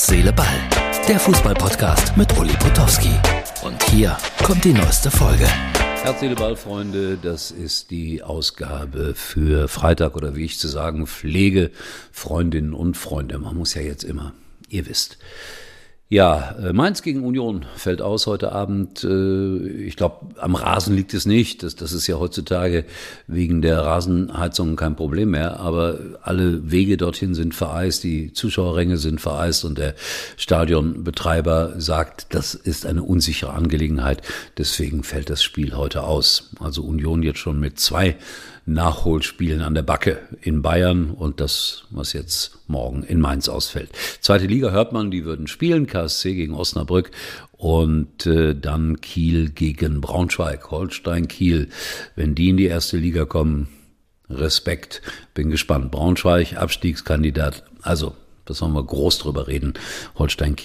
[0.00, 0.46] Seele, Ball.
[1.08, 3.10] Der Fußballpodcast mit Uli Potowski.
[3.64, 5.48] Und hier kommt die neueste Folge.
[6.04, 11.08] Herz, Seele, Ball, Freunde, das ist die Ausgabe für Freitag oder wie ich zu sagen
[11.08, 11.72] pflege,
[12.12, 13.40] Freundinnen und Freunde.
[13.40, 14.34] Man muss ja jetzt immer,
[14.68, 15.18] ihr wisst.
[16.10, 19.04] Ja, äh, Mainz gegen Union fällt aus heute Abend.
[19.04, 21.62] Äh, ich glaube, am Rasen liegt es nicht.
[21.62, 22.86] Das, das ist ja heutzutage
[23.26, 25.60] wegen der Rasenheizung kein Problem mehr.
[25.60, 29.94] Aber alle Wege dorthin sind vereist, die Zuschauerränge sind vereist und der
[30.38, 34.22] Stadionbetreiber sagt, das ist eine unsichere Angelegenheit.
[34.56, 36.52] Deswegen fällt das Spiel heute aus.
[36.58, 38.16] Also Union jetzt schon mit zwei
[38.68, 43.90] Nachholspielen an der Backe in Bayern und das, was jetzt morgen in Mainz ausfällt.
[44.20, 47.10] Zweite Liga hört man, die würden spielen, KSC gegen Osnabrück
[47.52, 51.70] und äh, dann Kiel gegen Braunschweig, Holstein Kiel.
[52.14, 53.68] Wenn die in die erste Liga kommen,
[54.28, 55.00] Respekt,
[55.32, 55.90] bin gespannt.
[55.90, 59.74] Braunschweig, Abstiegskandidat, also da sollen wir groß drüber reden.
[60.18, 60.56] Holstein